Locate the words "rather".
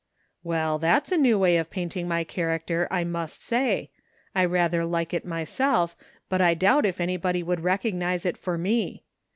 4.45-4.83